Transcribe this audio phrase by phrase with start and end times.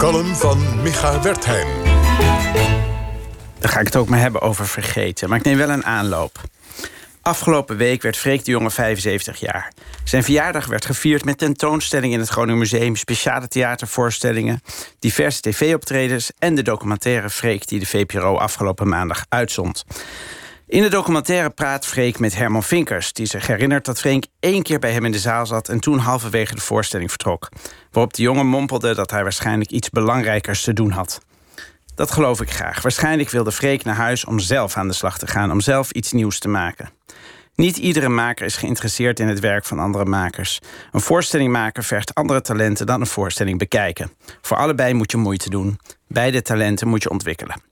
[0.00, 1.68] column van Micha Wertheim.
[3.58, 5.28] Daar ga ik het ook maar hebben over vergeten.
[5.28, 6.40] Maar ik neem wel een aanloop.
[7.22, 9.72] Afgelopen week werd Freek de Jonge 75 jaar.
[10.04, 12.96] Zijn verjaardag werd gevierd met tentoonstellingen in het Groningen Museum...
[12.96, 14.62] speciale theatervoorstellingen,
[14.98, 16.32] diverse tv-optredens...
[16.38, 19.84] en de documentaire Freek die de VPRO afgelopen maandag uitzond.
[20.70, 23.12] In de documentaire praat Freek met Herman Vinkers...
[23.12, 25.68] die zich herinnert dat Freek één keer bij hem in de zaal zat...
[25.68, 27.48] en toen halverwege de voorstelling vertrok.
[27.90, 31.20] Waarop de jongen mompelde dat hij waarschijnlijk iets belangrijkers te doen had.
[31.94, 32.82] Dat geloof ik graag.
[32.82, 35.50] Waarschijnlijk wilde Freek naar huis om zelf aan de slag te gaan...
[35.50, 36.90] om zelf iets nieuws te maken.
[37.54, 40.58] Niet iedere maker is geïnteresseerd in het werk van andere makers.
[40.92, 44.12] Een voorstelling maken vergt andere talenten dan een voorstelling bekijken.
[44.40, 45.78] Voor allebei moet je moeite doen.
[46.08, 47.69] Beide talenten moet je ontwikkelen.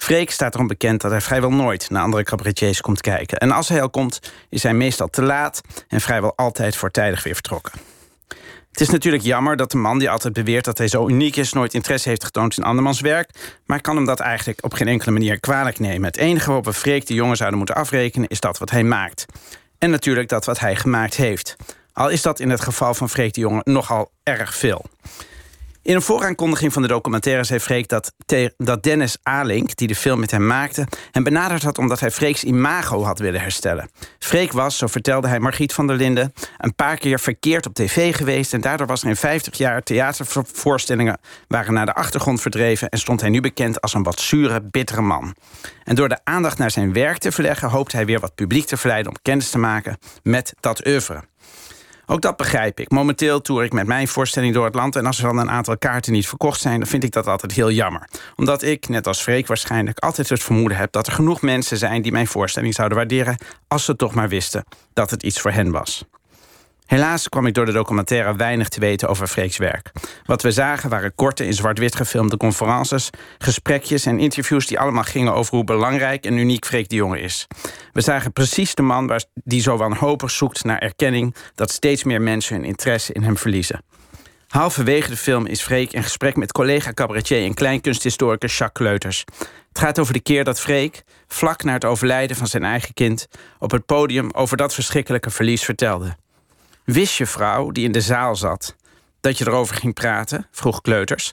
[0.00, 3.38] Freek staat erom bekend dat hij vrijwel nooit naar andere cabaretiers komt kijken.
[3.38, 7.34] En als hij al komt, is hij meestal te laat en vrijwel altijd voortijdig weer
[7.34, 7.72] vertrokken.
[8.70, 11.52] Het is natuurlijk jammer dat de man die altijd beweert dat hij zo uniek is...
[11.52, 13.30] nooit interesse heeft getoond in andermans werk...
[13.66, 16.06] maar ik kan hem dat eigenlijk op geen enkele manier kwalijk nemen.
[16.06, 18.28] Het enige waarop we Freek de jongen zouden moeten afrekenen...
[18.28, 19.26] is dat wat hij maakt.
[19.78, 21.56] En natuurlijk dat wat hij gemaakt heeft.
[21.92, 24.84] Al is dat in het geval van Freek de jongen nogal erg veel.
[25.90, 28.12] In een vooraankondiging van de documentaire zei Freek dat,
[28.56, 32.44] dat Dennis Alink, die de film met hem maakte, hem benaderd had omdat hij Freeks
[32.44, 33.90] imago had willen herstellen.
[34.18, 38.16] Freek was, zo vertelde hij Margriet van der Linden, een paar keer verkeerd op tv
[38.16, 42.98] geweest en daardoor was er in 50 jaar theatervoorstellingen waren naar de achtergrond verdreven en
[42.98, 45.34] stond hij nu bekend als een wat zure, bittere man.
[45.84, 48.76] En door de aandacht naar zijn werk te verleggen, hoopt hij weer wat publiek te
[48.76, 51.22] verleiden om kennis te maken met dat oeuvre.
[52.10, 52.90] Ook dat begrijp ik.
[52.90, 54.96] Momenteel toer ik met mijn voorstelling door het land...
[54.96, 56.78] en als er dan een aantal kaarten niet verkocht zijn...
[56.78, 58.08] dan vind ik dat altijd heel jammer.
[58.36, 59.98] Omdat ik, net als Freek waarschijnlijk...
[59.98, 62.02] altijd het vermoeden heb dat er genoeg mensen zijn...
[62.02, 63.38] die mijn voorstelling zouden waarderen...
[63.68, 66.04] als ze toch maar wisten dat het iets voor hen was.
[66.90, 69.90] Helaas kwam ik door de documentaire weinig te weten over Freeks werk.
[70.24, 73.10] Wat we zagen waren korte in zwart-wit gefilmde conferences...
[73.38, 77.46] gesprekjes en interviews die allemaal gingen over hoe belangrijk en uniek Freek de Jonge is.
[77.92, 81.34] We zagen precies de man die zo wanhopig zoekt naar erkenning...
[81.54, 83.82] dat steeds meer mensen hun interesse in hem verliezen.
[84.48, 87.44] Halverwege de film is Freek in gesprek met collega cabaretier...
[87.44, 89.24] en kleinkunsthistoricus Jacques Kleuters.
[89.68, 93.28] Het gaat over de keer dat Freek, vlak na het overlijden van zijn eigen kind...
[93.58, 96.16] op het podium over dat verschrikkelijke verlies vertelde.
[96.92, 98.76] Wist je vrouw, die in de zaal zat,
[99.20, 100.46] dat je erover ging praten?
[100.50, 101.32] vroeg Kleuters.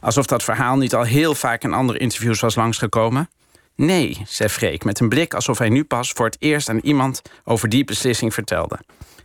[0.00, 3.30] Alsof dat verhaal niet al heel vaak in andere interviews was langsgekomen.
[3.74, 7.22] Nee, zei Freek met een blik alsof hij nu pas voor het eerst aan iemand
[7.44, 8.78] over die beslissing vertelde.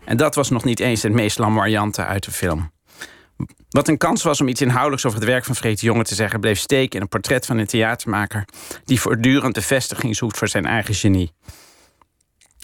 [0.05, 2.71] En dat was nog niet eens het meest lamoyante uit de film.
[3.69, 6.15] Wat een kans was om iets inhoudelijks over het werk van Freek de Jonge te
[6.15, 8.45] zeggen, bleef steken in een portret van een theatermaker
[8.85, 11.31] die voortdurend de vestiging zoekt voor zijn eigen genie.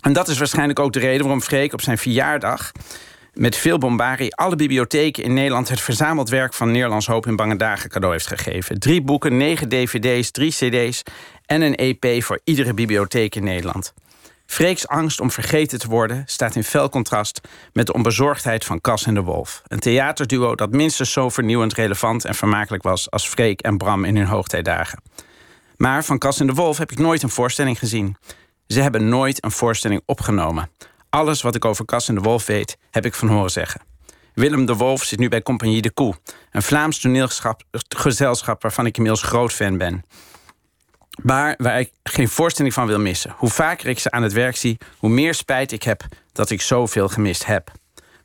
[0.02, 2.72] En dat is waarschijnlijk ook de reden waarom Freek op zijn verjaardag
[3.40, 5.70] met veel bombarie alle bibliotheken in Nederland...
[5.70, 8.80] het verzameld werk van Nederlands Hoop in Bange Dagen cadeau heeft gegeven.
[8.80, 11.04] Drie boeken, negen dvd's, drie cd's
[11.46, 13.94] en een EP voor iedere bibliotheek in Nederland.
[14.46, 17.42] Freeks angst om vergeten te worden staat in fel contrast...
[17.74, 19.62] met de onbezorgdheid van Cas en de Wolf.
[19.68, 23.12] Een theaterduo dat minstens zo vernieuwend, relevant en vermakelijk was...
[23.12, 25.02] als Freek en Bram in hun hoogtijdagen.
[25.78, 28.16] Maar van Cas en de Wolf heb ik nooit een voorstelling gezien.
[28.68, 30.70] Ze hebben nooit een voorstelling opgenomen.
[31.10, 33.82] Alles wat ik over Cas en de Wolf weet, heb ik van horen zeggen.
[34.34, 36.16] Willem de Wolf zit nu bij Compagnie de Koe.
[36.52, 40.04] Een Vlaams toneelgezelschap waarvan ik inmiddels groot fan ben.
[41.22, 43.34] Maar waar ik geen voorstelling van wil missen.
[43.38, 46.62] Hoe vaker ik ze aan het werk zie, hoe meer spijt ik heb dat ik
[46.62, 47.72] zoveel gemist heb.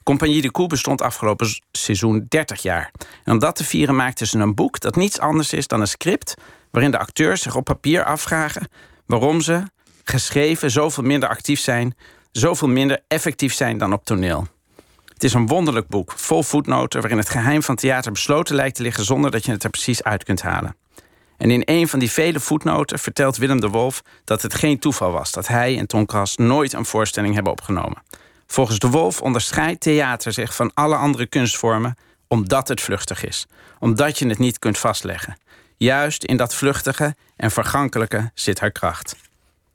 [0.03, 2.91] Compagnie de Koe bestond afgelopen seizoen 30 jaar.
[3.25, 5.89] En om dat te vieren maakten ze een boek dat niets anders is dan een
[5.89, 6.35] script...
[6.71, 8.69] waarin de acteurs zich op papier afvragen...
[9.07, 9.63] waarom ze,
[10.05, 11.95] geschreven, zoveel minder actief zijn
[12.37, 14.47] zoveel minder effectief zijn dan op toneel.
[15.13, 17.01] Het is een wonderlijk boek, vol voetnoten...
[17.01, 19.05] waarin het geheim van theater besloten lijkt te liggen...
[19.05, 20.77] zonder dat je het er precies uit kunt halen.
[21.37, 24.03] En in een van die vele voetnoten vertelt Willem de Wolf...
[24.25, 28.03] dat het geen toeval was dat hij en Ton Kras nooit een voorstelling hebben opgenomen.
[28.47, 31.97] Volgens de Wolf onderscheidt theater zich van alle andere kunstvormen...
[32.29, 33.47] omdat het vluchtig is.
[33.79, 35.39] Omdat je het niet kunt vastleggen.
[35.77, 39.17] Juist in dat vluchtige en vergankelijke zit haar kracht.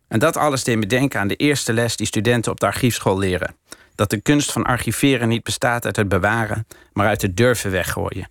[0.10, 3.18] En dat alles deed me denken aan de eerste les die studenten op de archiefschool
[3.18, 3.56] leren.
[3.96, 8.28] Dat de kunst van archiveren niet bestaat uit het bewaren, maar uit het durven weggooien.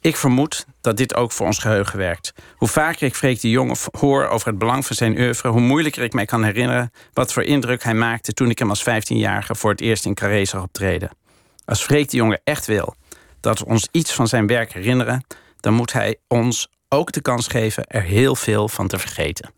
[0.00, 2.32] Ik vermoed dat dit ook voor ons geheugen werkt.
[2.54, 5.48] Hoe vaker ik Freek de Jonge hoor over het belang van zijn oeuvre...
[5.48, 8.32] hoe moeilijker ik mij kan herinneren wat voor indruk hij maakte...
[8.32, 11.10] toen ik hem als 15-jarige voor het eerst in Carré zag optreden.
[11.64, 12.94] Als Freek de Jonge echt wil
[13.40, 15.24] dat we ons iets van zijn werk herinneren...
[15.60, 19.55] dan moet hij ons ook de kans geven er heel veel van te vergeten.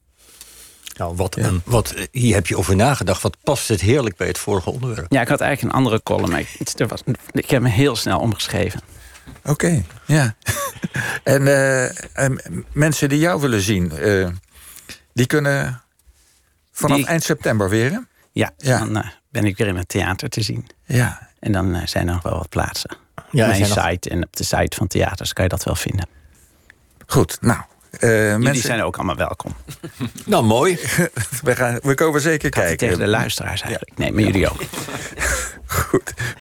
[0.99, 3.23] Nou, wat, een, wat, hier heb je over nagedacht.
[3.23, 5.12] Wat past het heerlijk bij het vorige onderwerp?
[5.12, 6.31] Ja, ik had eigenlijk een andere column.
[6.31, 7.03] Maar ik, was,
[7.33, 8.81] ik heb me heel snel omgeschreven.
[9.45, 10.35] Oké, ja.
[11.25, 11.85] En, eh,
[12.25, 12.41] en
[12.73, 14.29] mensen die jou willen zien, eh,
[15.12, 15.83] die kunnen
[16.73, 17.99] vanaf Die- eind september weer, hè?
[18.33, 18.79] Ja, Ja.
[18.79, 20.67] dan eh, ben ik weer in het theater te zien.
[20.85, 21.29] Ja.
[21.41, 22.97] En dan eh, zijn er nog wel wat plaatsen.
[23.31, 25.75] Ja, op mijn nog- site en op de site van theaters kan je dat wel
[25.75, 26.09] vinden.
[27.06, 27.61] Goed, nou.
[27.99, 29.55] Eh, Jullie mensen, zijn ook allemaal welkom.
[30.25, 30.79] Nou, mooi.
[31.43, 32.77] we, gaan, we komen zeker kijken.
[32.77, 33.99] tegen de luisteraars eigenlijk.
[33.99, 34.61] Nee, maar jullie ook.
[35.67, 36.15] Goed.